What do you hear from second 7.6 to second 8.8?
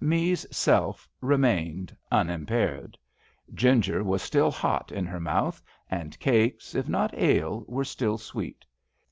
were still sweet.